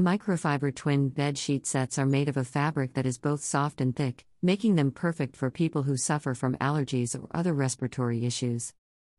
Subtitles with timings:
[0.00, 3.94] Microfiber twin bed sheet sets are made of a fabric that is both soft and
[3.94, 8.74] thick, making them perfect for people who suffer from allergies or other respiratory issues.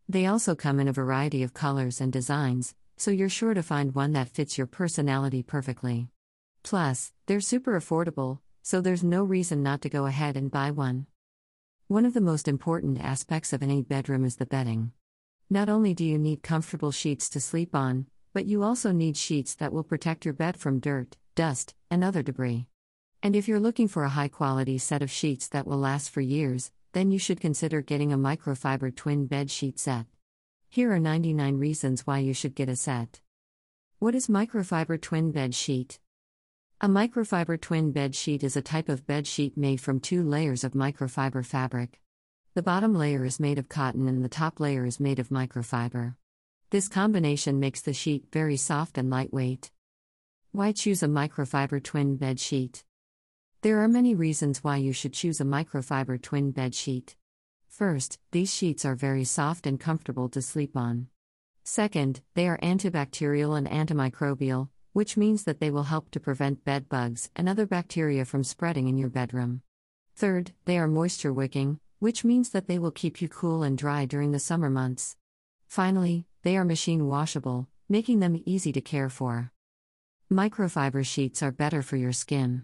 [0.09, 3.95] They also come in a variety of colors and designs, so you're sure to find
[3.95, 6.09] one that fits your personality perfectly.
[6.61, 11.07] Plus, they're super affordable, so there's no reason not to go ahead and buy one.
[11.87, 14.91] One of the most important aspects of any bedroom is the bedding.
[15.49, 19.55] Not only do you need comfortable sheets to sleep on, but you also need sheets
[19.55, 22.67] that will protect your bed from dirt, dust, and other debris.
[23.23, 26.19] And if you're looking for a high quality set of sheets that will last for
[26.19, 30.07] years, then you should consider getting a microfiber twin bed sheet set.
[30.67, 33.21] Here are 99 reasons why you should get a set.
[33.99, 35.99] What is microfiber twin bed sheet?
[36.81, 40.65] A microfiber twin bed sheet is a type of bed sheet made from two layers
[40.65, 42.01] of microfiber fabric.
[42.53, 46.15] The bottom layer is made of cotton and the top layer is made of microfiber.
[46.71, 49.69] This combination makes the sheet very soft and lightweight.
[50.51, 52.83] Why choose a microfiber twin bed sheet?
[53.61, 57.15] There are many reasons why you should choose a microfiber twin bed sheet.
[57.67, 61.07] First, these sheets are very soft and comfortable to sleep on.
[61.63, 66.89] Second, they are antibacterial and antimicrobial, which means that they will help to prevent bed
[66.89, 69.61] bugs and other bacteria from spreading in your bedroom.
[70.15, 74.05] Third, they are moisture wicking, which means that they will keep you cool and dry
[74.05, 75.15] during the summer months.
[75.75, 79.51] Finally, they are machine washable, making them easy to care for.
[80.31, 82.63] Microfiber sheets are better for your skin.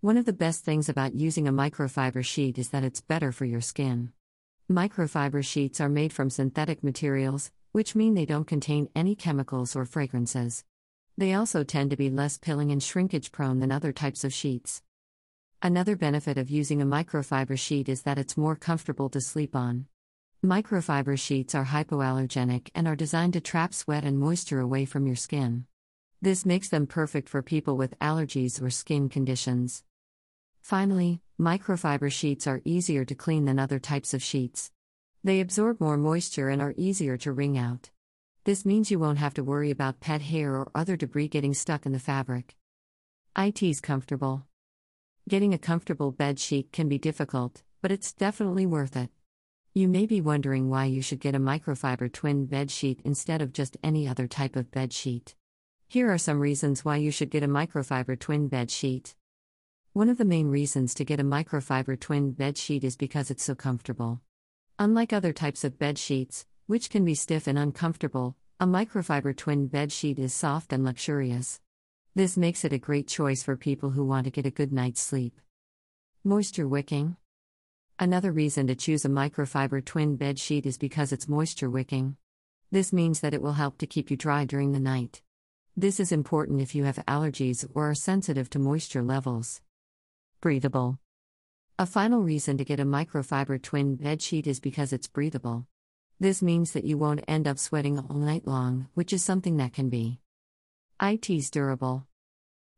[0.00, 3.46] One of the best things about using a microfiber sheet is that it's better for
[3.46, 4.12] your skin.
[4.70, 9.84] Microfiber sheets are made from synthetic materials, which mean they don't contain any chemicals or
[9.84, 10.64] fragrances.
[11.18, 14.84] They also tend to be less pilling and shrinkage prone than other types of sheets.
[15.62, 19.86] Another benefit of using a microfiber sheet is that it's more comfortable to sleep on.
[20.44, 25.14] Microfiber sheets are hypoallergenic and are designed to trap sweat and moisture away from your
[25.14, 25.66] skin.
[26.22, 29.84] This makes them perfect for people with allergies or skin conditions.
[30.62, 34.70] Finally, microfiber sheets are easier to clean than other types of sheets.
[35.22, 37.90] They absorb more moisture and are easier to wring out.
[38.44, 41.84] This means you won't have to worry about pet hair or other debris getting stuck
[41.84, 42.56] in the fabric.
[43.36, 44.46] IT's comfortable.
[45.28, 49.10] Getting a comfortable bed sheet can be difficult, but it's definitely worth it.
[49.72, 53.52] You may be wondering why you should get a microfiber twin bed sheet instead of
[53.52, 55.36] just any other type of bed sheet.
[55.86, 59.14] Here are some reasons why you should get a microfiber twin bed sheet.
[59.92, 63.44] One of the main reasons to get a microfiber twin bed sheet is because it's
[63.44, 64.20] so comfortable.
[64.80, 69.68] Unlike other types of bed sheets, which can be stiff and uncomfortable, a microfiber twin
[69.68, 71.60] bed sheet is soft and luxurious.
[72.16, 75.00] This makes it a great choice for people who want to get a good night's
[75.00, 75.40] sleep.
[76.24, 77.16] Moisture wicking.
[78.02, 82.16] Another reason to choose a microfiber twin bed sheet is because it's moisture wicking.
[82.70, 85.20] This means that it will help to keep you dry during the night.
[85.76, 89.60] This is important if you have allergies or are sensitive to moisture levels.
[90.40, 90.98] Breathable.
[91.78, 95.66] A final reason to get a microfiber twin bed sheet is because it's breathable.
[96.18, 99.74] This means that you won't end up sweating all night long, which is something that
[99.74, 100.20] can be.
[101.02, 102.06] IT's durable.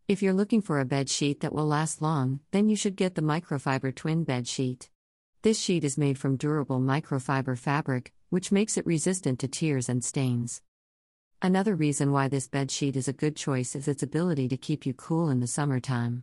[0.09, 3.15] If you're looking for a bed sheet that will last long, then you should get
[3.15, 4.89] the microfiber twin bed sheet.
[5.43, 10.05] This sheet is made from durable microfiber fabric, which makes it resistant to tears and
[10.05, 10.63] stains.
[11.43, 14.87] Another reason why this bed sheet is a good choice is its ability to keep
[14.87, 16.23] you cool in the summertime.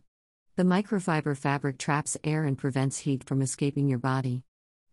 [0.56, 4.42] The microfiber fabric traps air and prevents heat from escaping your body.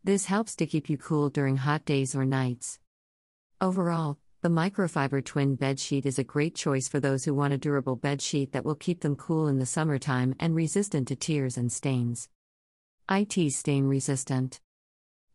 [0.03, 2.79] This helps to keep you cool during hot days or nights.
[3.61, 7.57] Overall, the microfiber twin bed sheet is a great choice for those who want a
[7.57, 11.57] durable bed sheet that will keep them cool in the summertime and resistant to tears
[11.57, 12.27] and stains.
[13.09, 14.59] IT stain resistant.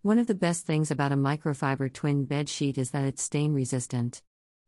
[0.03, 3.55] One of the best things about a microfiber twin bed sheet is that it's stain
[3.55, 4.21] resistant.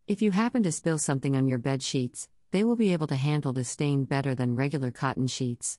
[0.07, 3.17] If you happen to spill something on your bed sheets, they will be able to
[3.17, 5.79] handle the stain better than regular cotton sheets.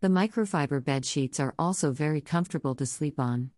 [0.00, 3.50] The microfiber bed sheets are also very comfortable to sleep on.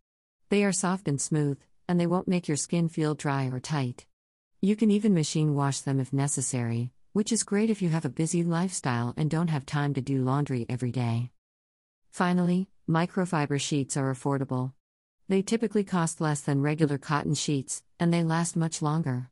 [0.48, 4.04] They are soft and smooth, and they won't make your skin feel dry or tight.
[4.60, 8.08] You can even machine wash them if necessary, which is great if you have a
[8.08, 11.30] busy lifestyle and don't have time to do laundry every day.
[12.10, 14.72] Finally, microfiber sheets are affordable.
[15.28, 19.30] They typically cost less than regular cotton sheets, and they last much longer.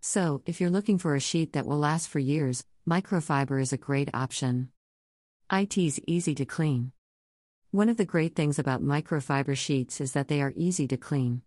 [0.00, 3.78] So, if you're looking for a sheet that will last for years, microfiber is a
[3.78, 4.68] great option.
[5.50, 6.92] IT's easy to clean.
[7.70, 11.42] One of the great things about microfiber sheets is that they are easy to clean.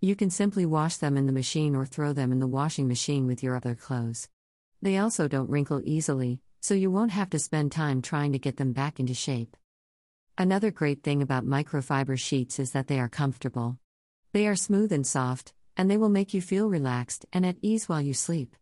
[0.00, 3.26] You can simply wash them in the machine or throw them in the washing machine
[3.26, 4.28] with your other clothes.
[4.80, 8.56] They also don't wrinkle easily, so you won't have to spend time trying to get
[8.56, 9.56] them back into shape.
[10.38, 13.78] Another great thing about microfiber sheets is that they are comfortable.
[14.32, 17.86] They are smooth and soft, and they will make you feel relaxed and at ease
[17.86, 18.56] while you sleep.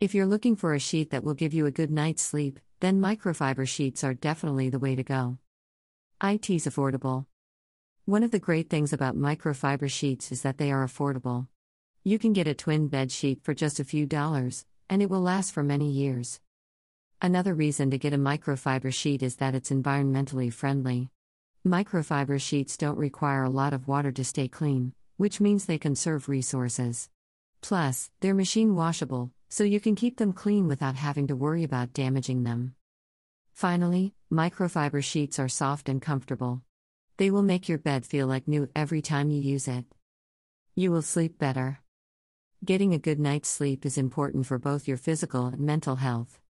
[0.00, 3.02] If you're looking for a sheet that will give you a good night's sleep, then
[3.02, 5.36] microfiber sheets are definitely the way to go.
[6.24, 7.26] IT's affordable.
[8.06, 11.48] One of the great things about microfiber sheets is that they are affordable.
[12.02, 15.20] You can get a twin bed sheet for just a few dollars, and it will
[15.20, 16.40] last for many years.
[17.22, 21.10] Another reason to get a microfiber sheet is that it's environmentally friendly.
[21.66, 26.30] Microfiber sheets don't require a lot of water to stay clean, which means they conserve
[26.30, 27.10] resources.
[27.60, 31.92] Plus, they're machine washable, so you can keep them clean without having to worry about
[31.92, 32.74] damaging them.
[33.52, 36.62] Finally, microfiber sheets are soft and comfortable.
[37.18, 39.84] They will make your bed feel like new every time you use it.
[40.74, 41.80] You will sleep better.
[42.64, 46.40] Getting a good night's sleep is important for both your physical and mental health.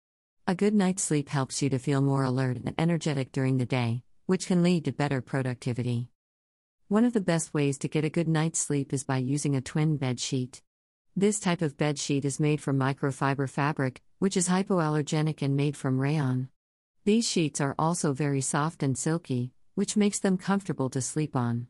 [0.50, 4.02] A good night's sleep helps you to feel more alert and energetic during the day,
[4.26, 6.08] which can lead to better productivity.
[6.88, 9.60] One of the best ways to get a good night's sleep is by using a
[9.60, 10.60] twin bed sheet.
[11.14, 15.76] This type of bed sheet is made from microfiber fabric, which is hypoallergenic and made
[15.76, 16.48] from rayon.
[17.04, 21.68] These sheets are also very soft and silky, which makes them comfortable to sleep on.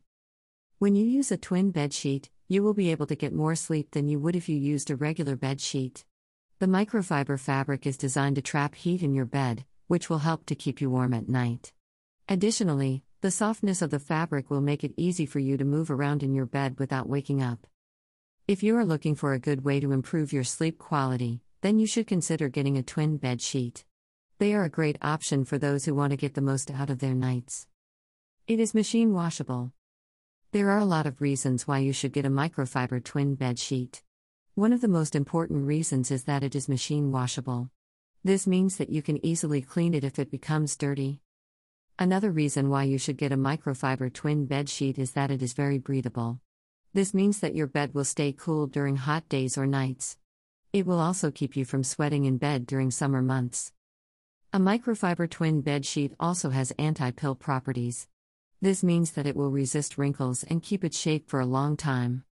[0.78, 3.90] When you use a twin bed sheet, you will be able to get more sleep
[3.90, 6.06] than you would if you used a regular bed sheet.
[6.60, 10.54] The microfiber fabric is designed to trap heat in your bed, which will help to
[10.54, 11.72] keep you warm at night.
[12.28, 16.22] Additionally, the softness of the fabric will make it easy for you to move around
[16.22, 17.66] in your bed without waking up.
[18.46, 21.86] If you are looking for a good way to improve your sleep quality, then you
[21.86, 23.86] should consider getting a twin bed sheet.
[24.36, 26.98] They are a great option for those who want to get the most out of
[26.98, 27.68] their nights.
[28.46, 29.72] It is machine washable.
[30.52, 34.02] There are a lot of reasons why you should get a microfiber twin bed sheet.
[34.56, 37.70] One of the most important reasons is that it is machine washable.
[38.24, 41.20] This means that you can easily clean it if it becomes dirty.
[42.00, 45.52] Another reason why you should get a microfiber twin bed sheet is that it is
[45.52, 46.40] very breathable.
[46.92, 50.18] This means that your bed will stay cool during hot days or nights.
[50.72, 53.72] It will also keep you from sweating in bed during summer months.
[54.52, 58.08] A microfiber twin bed sheet also has anti pill properties.
[58.60, 62.24] This means that it will resist wrinkles and keep its shape for a long time.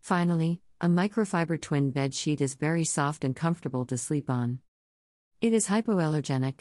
[0.00, 4.58] Finally, a microfiber twin bed sheet is very soft and comfortable to sleep on.
[5.40, 6.60] It is hypoallergenic.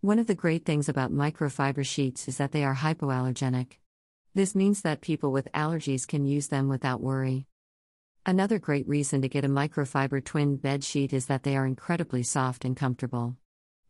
[0.00, 3.74] One of the great things about microfiber sheets is that they are hypoallergenic.
[4.34, 7.46] This means that people with allergies can use them without worry.
[8.26, 12.22] Another great reason to get a microfiber twin bed sheet is that they are incredibly
[12.22, 13.36] soft and comfortable.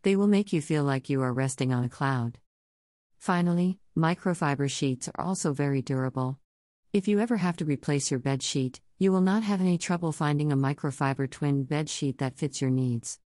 [0.02, 2.38] They will make you feel like you are resting on a cloud.
[3.18, 6.39] Finally, microfiber sheets are also very durable.
[6.92, 10.10] If you ever have to replace your bed sheet, you will not have any trouble
[10.10, 13.20] finding a microfiber twin bed sheet that fits your needs.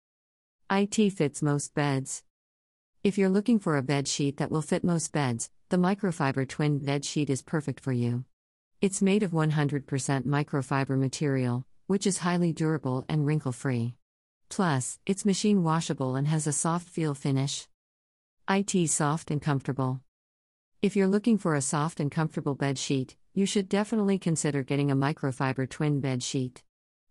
[0.68, 2.24] IT fits most beds.
[3.04, 6.80] If you're looking for a bed sheet that will fit most beds, the microfiber twin
[6.80, 8.24] bed sheet is perfect for you.
[8.80, 9.84] It's made of 100%
[10.26, 13.94] microfiber material, which is highly durable and wrinkle free.
[14.48, 17.68] Plus, it's machine washable and has a soft feel finish.
[18.50, 20.00] IT soft and comfortable.
[20.82, 24.90] If you're looking for a soft and comfortable bed sheet, you should definitely consider getting
[24.90, 26.62] a microfiber twin bed sheet.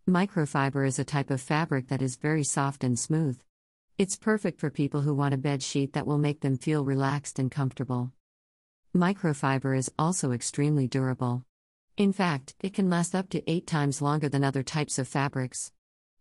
[0.08, 3.40] Microfiber is a type of fabric that is very soft and smooth.
[3.98, 7.40] It's perfect for people who want a bed sheet that will make them feel relaxed
[7.40, 8.12] and comfortable.
[8.96, 11.44] Microfiber is also extremely durable.
[11.98, 15.72] In fact, it can last up to 8 times longer than other types of fabrics.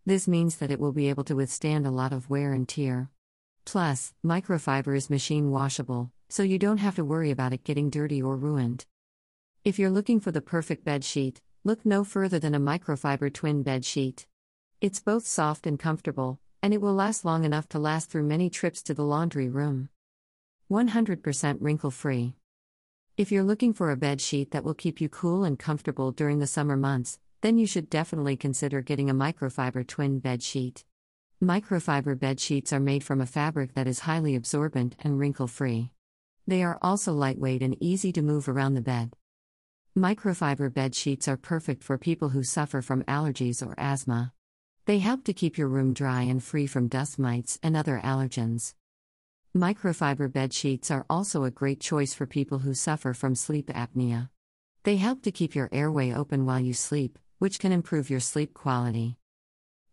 [0.07, 3.11] This means that it will be able to withstand a lot of wear and tear.
[3.67, 8.23] Plus, microfiber is machine washable, so you don't have to worry about it getting dirty
[8.23, 8.87] or ruined.
[9.63, 13.63] If you're looking for the perfect bed sheet, look no further than a microfiber twin
[13.63, 14.27] bed sheet.
[14.81, 18.49] It's both soft and comfortable, and it will last long enough to last through many
[18.49, 19.91] trips to the laundry room.
[20.71, 22.37] 100% wrinkle free.
[23.19, 26.39] If you're looking for a bed sheet that will keep you cool and comfortable during
[26.39, 30.87] the summer months, then you should definitely consider getting a microfiber twin bed sheet.
[31.43, 35.91] Microfiber bed sheets are made from a fabric that is highly absorbent and wrinkle free.
[36.47, 39.17] They are also lightweight and easy to move around the bed.
[39.99, 44.33] Microfiber bed sheets are perfect for people who suffer from allergies or asthma.
[44.87, 48.75] They help to keep your room dry and free from dust mites and other allergens.
[49.53, 54.29] Microfiber bed sheets are also a great choice for people who suffer from sleep apnea.
[54.85, 58.55] They help to keep your airway open while you sleep, which can improve your sleep
[58.55, 59.17] quality.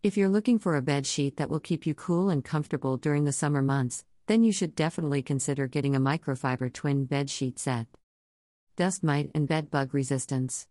[0.03, 3.23] If you're looking for a bed sheet that will keep you cool and comfortable during
[3.23, 7.87] the summer months, then you should definitely consider getting a microfiber twin bed sheet set.
[8.77, 10.67] Dust mite and bed bug resistance.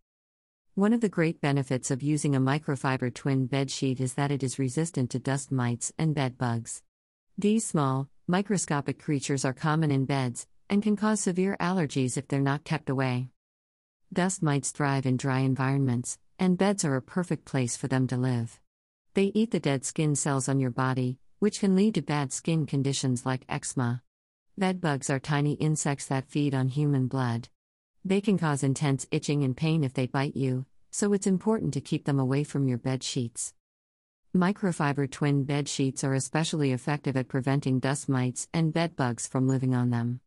[0.77, 4.45] One of the great benefits of using a microfiber twin bed sheet is that it
[4.45, 6.85] is resistant to dust mites and bed bugs.
[7.37, 12.41] These small, microscopic creatures are common in beds and can cause severe allergies if they're
[12.41, 13.31] not kept away.
[14.13, 18.17] Dust mites thrive in dry environments, and beds are a perfect place for them to
[18.17, 18.61] live.
[19.15, 22.67] They eat the dead skin cells on your body, which can lead to bad skin
[22.67, 24.05] conditions like eczema.
[24.57, 27.49] Bedbugs are tiny insects that feed on human blood.
[28.07, 31.81] They can cause intense itching and pain if they bite you, so it's important to
[31.81, 33.53] keep them away from your bed sheets.
[34.33, 39.49] Microfiber twin bed sheets are especially effective at preventing dust mites and bed bugs from
[39.49, 40.21] living on them.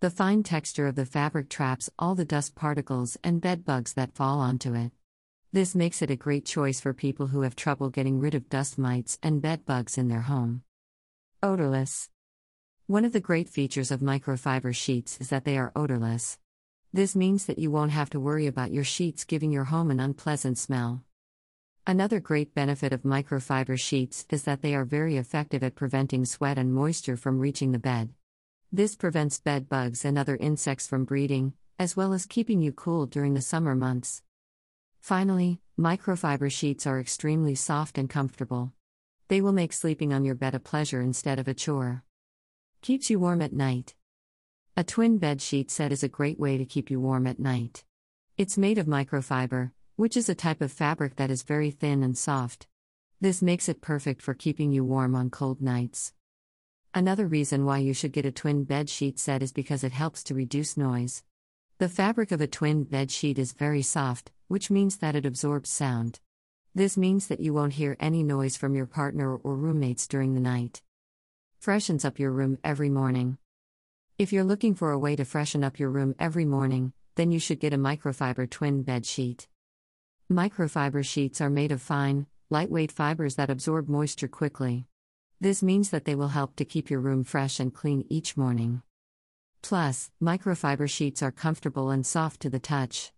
[0.00, 4.14] The fine texture of the fabric traps all the dust particles and bed bugs that
[4.14, 4.92] fall onto it.
[5.54, 8.76] This makes it a great choice for people who have trouble getting rid of dust
[8.76, 10.64] mites and bed bugs in their home.
[11.42, 12.10] Odorless.
[12.88, 16.36] One of the great features of microfiber sheets is that they are odorless.
[16.94, 19.98] This means that you won't have to worry about your sheets giving your home an
[19.98, 21.02] unpleasant smell.
[21.86, 26.58] Another great benefit of microfiber sheets is that they are very effective at preventing sweat
[26.58, 28.10] and moisture from reaching the bed.
[28.70, 33.06] This prevents bed bugs and other insects from breeding, as well as keeping you cool
[33.06, 34.22] during the summer months.
[35.00, 38.70] Finally, microfiber sheets are extremely soft and comfortable.
[39.28, 42.04] They will make sleeping on your bed a pleasure instead of a chore.
[42.82, 43.94] Keeps you warm at night.
[44.74, 47.84] A twin bed sheet set is a great way to keep you warm at night.
[48.38, 52.16] It's made of microfiber, which is a type of fabric that is very thin and
[52.16, 52.66] soft.
[53.20, 56.14] This makes it perfect for keeping you warm on cold nights.
[56.94, 60.22] Another reason why you should get a twin bed sheet set is because it helps
[60.24, 61.22] to reduce noise.
[61.76, 65.68] The fabric of a twin bed sheet is very soft, which means that it absorbs
[65.68, 66.18] sound.
[66.74, 70.40] This means that you won't hear any noise from your partner or roommates during the
[70.40, 70.80] night.
[71.58, 73.36] Freshens up your room every morning.
[74.22, 77.40] If you're looking for a way to freshen up your room every morning, then you
[77.40, 79.48] should get a microfiber twin bed sheet.
[80.30, 84.86] Microfiber sheets are made of fine, lightweight fibers that absorb moisture quickly.
[85.40, 88.82] This means that they will help to keep your room fresh and clean each morning.
[89.60, 93.10] Plus, microfiber sheets are comfortable and soft to the touch.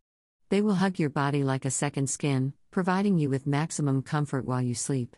[0.48, 4.62] They will hug your body like a second skin, providing you with maximum comfort while
[4.62, 5.16] you sleep.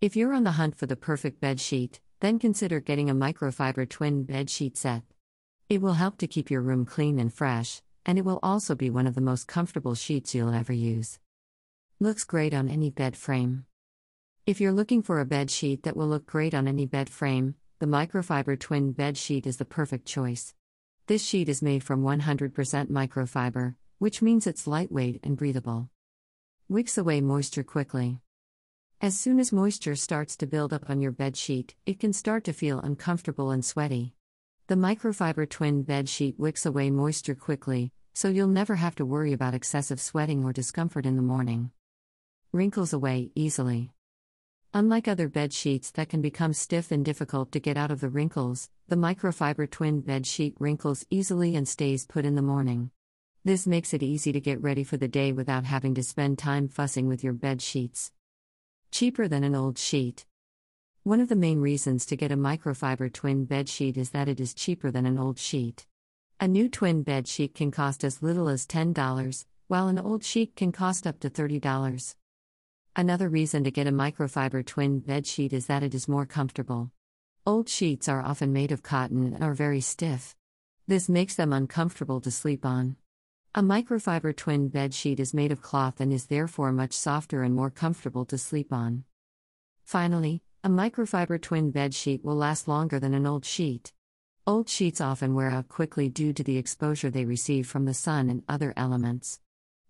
[0.00, 3.88] If you're on the hunt for the perfect bed sheet, then consider getting a microfiber
[3.88, 5.02] twin bed sheet set.
[5.68, 8.88] It will help to keep your room clean and fresh, and it will also be
[8.88, 11.18] one of the most comfortable sheets you'll ever use.
[11.98, 13.66] Looks great on any bed frame.
[14.46, 17.56] If you're looking for a bed sheet that will look great on any bed frame,
[17.78, 20.54] the microfiber twin bed sheet is the perfect choice.
[21.08, 22.52] This sheet is made from 100%
[22.90, 25.90] microfiber, which means it's lightweight and breathable.
[26.68, 28.20] Wicks away moisture quickly.
[29.02, 32.44] As soon as moisture starts to build up on your bed sheet, it can start
[32.44, 34.14] to feel uncomfortable and sweaty.
[34.68, 39.34] The microfiber twin bed sheet wicks away moisture quickly, so you'll never have to worry
[39.34, 41.72] about excessive sweating or discomfort in the morning.
[42.52, 43.90] Wrinkles away easily.
[44.72, 48.08] Unlike other bed sheets that can become stiff and difficult to get out of the
[48.08, 52.90] wrinkles, the microfiber twin bed sheet wrinkles easily and stays put in the morning.
[53.44, 56.66] This makes it easy to get ready for the day without having to spend time
[56.66, 58.10] fussing with your bed sheets.
[58.98, 60.24] Cheaper than an old sheet.
[61.02, 64.40] One of the main reasons to get a microfiber twin bed sheet is that it
[64.40, 65.86] is cheaper than an old sheet.
[66.40, 70.56] A new twin bed sheet can cost as little as $10, while an old sheet
[70.56, 72.14] can cost up to $30.
[72.96, 76.90] Another reason to get a microfiber twin bed sheet is that it is more comfortable.
[77.44, 80.34] Old sheets are often made of cotton and are very stiff.
[80.86, 82.96] This makes them uncomfortable to sleep on.
[83.58, 87.54] A microfiber twin bed sheet is made of cloth and is therefore much softer and
[87.54, 89.04] more comfortable to sleep on.
[89.82, 93.94] Finally, a microfiber twin bed sheet will last longer than an old sheet.
[94.46, 98.28] Old sheets often wear out quickly due to the exposure they receive from the sun
[98.28, 99.40] and other elements.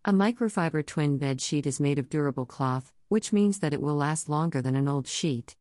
[0.05, 3.97] A microfiber twin bed sheet is made of durable cloth, which means that it will
[3.97, 5.57] last longer than an old sheet.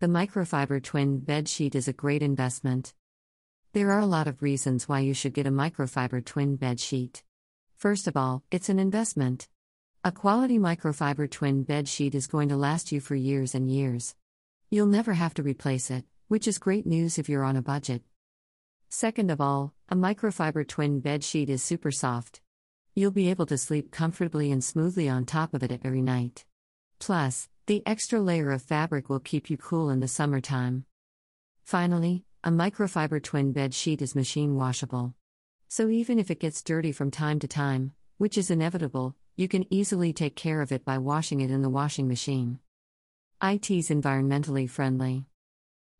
[0.00, 2.92] The microfiber twin bed sheet is a great investment.
[3.74, 7.22] There are a lot of reasons why you should get a microfiber twin bed sheet.
[7.74, 9.48] First of all, it's an investment.
[10.04, 14.14] A quality microfiber twin bed sheet is going to last you for years and years.
[14.68, 18.02] You'll never have to replace it, which is great news if you're on a budget.
[18.90, 22.42] Second of all, a microfiber twin bed sheet is super soft.
[22.94, 26.44] You'll be able to sleep comfortably and smoothly on top of it every night.
[26.98, 30.84] Plus, the extra layer of fabric will keep you cool in the summertime.
[31.64, 35.14] Finally, a microfiber twin bed sheet is machine washable.
[35.68, 39.72] So even if it gets dirty from time to time, which is inevitable, you can
[39.72, 42.58] easily take care of it by washing it in the washing machine.
[43.40, 45.26] IT's environmentally friendly.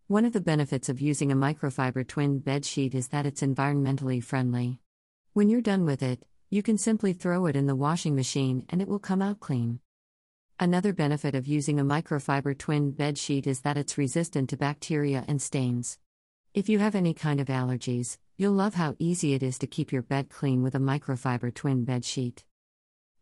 [0.08, 4.22] One of the benefits of using a microfiber twin bed sheet is that it's environmentally
[4.22, 4.80] friendly.
[5.34, 8.82] When you're done with it, you can simply throw it in the washing machine and
[8.82, 9.78] it will come out clean.
[10.58, 15.25] Another benefit of using a microfiber twin bed sheet is that it's resistant to bacteria
[15.28, 15.99] and stains.
[16.54, 19.90] If you have any kind of allergies, you'll love how easy it is to keep
[19.90, 22.44] your bed clean with a microfiber twin bed sheet.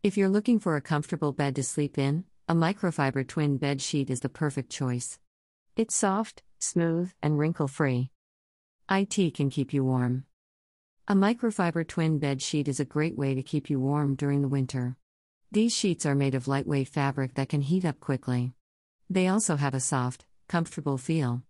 [0.02, 4.10] If you're looking for a comfortable bed to sleep in, a microfiber twin bed sheet
[4.10, 5.20] is the perfect choice.
[5.76, 8.10] It's soft, smooth, and wrinkle free.
[8.90, 10.24] IT can keep you warm.
[11.06, 14.48] A microfiber twin bed sheet is a great way to keep you warm during the
[14.48, 14.96] winter.
[15.52, 18.54] These sheets are made of lightweight fabric that can heat up quickly.
[19.08, 21.44] They also have a soft, comfortable feel.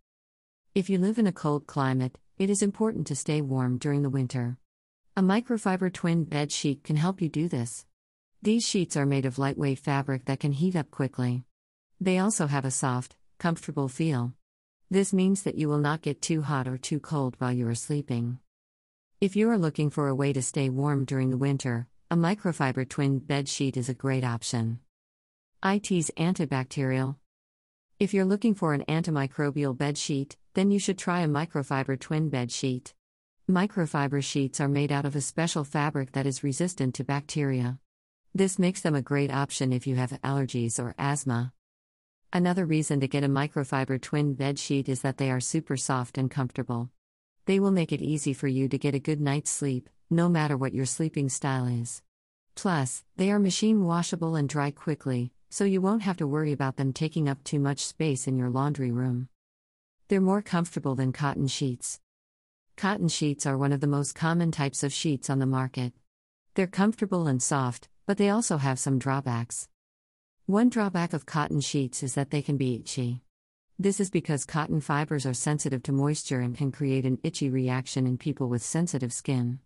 [0.73, 4.09] If you live in a cold climate, it is important to stay warm during the
[4.09, 4.57] winter.
[5.17, 7.87] A microfiber twin bed sheet can help you do this.
[8.41, 11.43] These sheets are made of lightweight fabric that can heat up quickly.
[12.01, 14.33] They also have a soft, comfortable feel.
[14.89, 17.75] This means that you will not get too hot or too cold while you are
[17.75, 18.39] sleeping.
[19.21, 22.89] If you are looking for a way to stay warm during the winter, a microfiber
[22.89, 24.79] twin bed sheet is a great option.
[25.65, 27.17] IT's antibacterial.
[27.99, 32.29] If you're looking for an antimicrobial bed sheet, then you should try a microfiber twin
[32.29, 32.95] bed sheet.
[33.49, 37.79] Microfiber sheets are made out of a special fabric that is resistant to bacteria.
[38.35, 41.53] This makes them a great option if you have allergies or asthma.
[42.33, 46.17] Another reason to get a microfiber twin bed sheet is that they are super soft
[46.17, 46.91] and comfortable.
[47.47, 50.57] They will make it easy for you to get a good night's sleep, no matter
[50.57, 52.03] what your sleeping style is.
[52.55, 56.77] Plus, they are machine washable and dry quickly, so you won't have to worry about
[56.77, 59.29] them taking up too much space in your laundry room.
[60.11, 62.01] They're more comfortable than cotton sheets.
[62.77, 65.93] Cotton sheets are one of the most common types of sheets on the market.
[66.57, 69.69] They're comfortable and soft, but they also have some drawbacks.
[70.47, 73.23] One drawback of cotton sheets is that they can be itchy.
[73.79, 78.05] This is because cotton fibers are sensitive to moisture and can create an itchy reaction
[78.05, 79.61] in people with sensitive skin.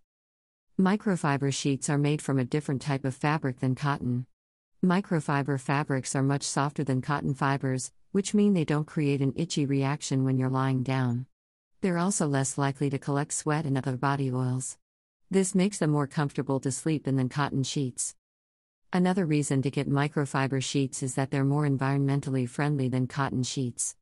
[0.78, 4.26] Microfiber sheets are made from a different type of fabric than cotton.
[4.84, 9.66] Microfiber fabrics are much softer than cotton fibers, which mean they don't create an itchy
[9.66, 11.26] reaction when you're lying down.
[11.80, 14.78] They're also less likely to collect sweat and other body oils.
[15.32, 18.14] This makes them more comfortable to sleep in than cotton sheets.
[18.92, 23.96] Another reason to get microfiber sheets is that they're more environmentally friendly than cotton sheets.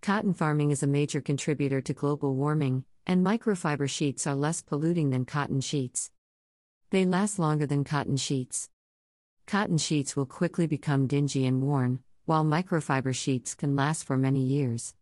[0.00, 5.10] Cotton farming is a major contributor to global warming, and microfiber sheets are less polluting
[5.10, 6.12] than cotton sheets.
[6.90, 8.68] They last longer than cotton sheets.
[9.44, 14.40] Cotton sheets will quickly become dingy and worn, while microfiber sheets can last for many
[14.40, 14.94] years.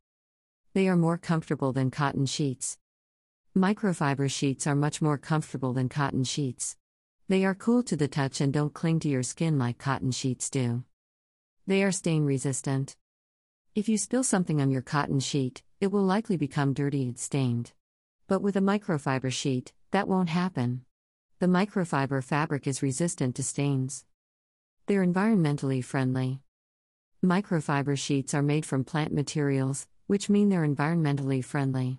[0.75, 2.79] They are more comfortable than cotton sheets.
[3.57, 6.77] Microfiber sheets are much more comfortable than cotton sheets.
[7.27, 10.51] They are cool to the touch and don't cling to your skin like cotton sheets
[10.51, 10.85] do.
[11.67, 12.95] They are stain resistant.
[13.75, 17.73] If you spill something on your cotton sheet, it will likely become dirty and stained.
[18.27, 20.85] But with a microfiber sheet, that won't happen.
[21.39, 24.05] The microfiber fabric is resistant to stains.
[24.87, 26.44] They're environmentally friendly.
[27.25, 31.99] Microfiber sheets are made from plant materials, which mean they're environmentally friendly.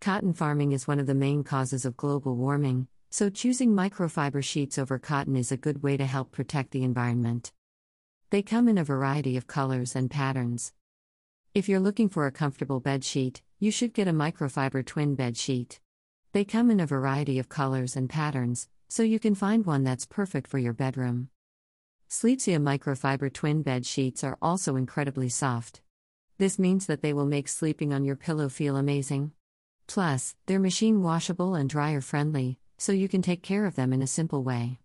[0.00, 4.78] Cotton farming is one of the main causes of global warming, so choosing microfiber sheets
[4.78, 7.50] over cotton is a good way to help protect the environment.
[8.30, 10.72] They come in a variety of colors and patterns.
[11.52, 15.36] If you're looking for a comfortable bed sheet, you should get a microfiber twin bed
[15.36, 15.80] sheet.
[16.30, 20.06] They come in a variety of colors and patterns, so you can find one that's
[20.06, 21.28] perfect for your bedroom.
[22.10, 25.80] Sleepsia microfiber twin bed sheets are also incredibly soft.
[26.38, 29.30] This means that they will make sleeping on your pillow feel amazing.
[29.86, 34.02] Plus, they're machine washable and dryer friendly, so you can take care of them in
[34.02, 34.80] a simple way.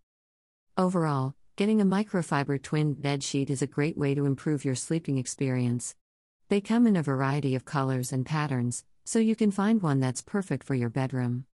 [0.78, 5.18] Overall, getting a microfiber twin bed sheet is a great way to improve your sleeping
[5.18, 5.96] experience.
[6.50, 10.22] They come in a variety of colors and patterns, so you can find one that's
[10.22, 11.46] perfect for your bedroom.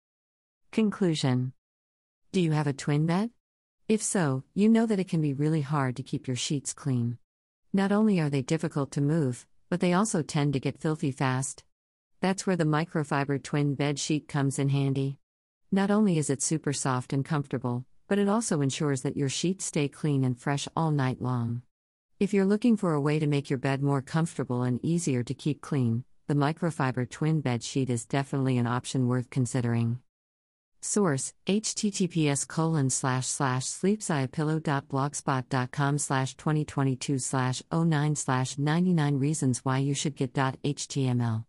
[0.74, 1.54] Conclusion
[2.34, 3.30] Do you have a twin bed?
[3.92, 7.18] If so, you know that it can be really hard to keep your sheets clean.
[7.74, 11.66] Not only are they difficult to move, but they also tend to get filthy fast.
[12.22, 15.18] That's where the microfiber twin bed sheet comes in handy.
[15.74, 19.66] Not only is it super soft and comfortable, but it also ensures that your sheets
[19.66, 21.62] stay clean and fresh all night long.
[22.18, 25.34] If you're looking for a way to make your bed more comfortable and easier to
[25.34, 30.00] keep clean, the microfiber twin bed sheet is definitely an option worth considering.
[30.82, 39.94] Source https colon slash slash sleepsiapillow.blogspot.com slash 2022 slash 09 slash 99 reasons why you
[39.94, 41.46] should get html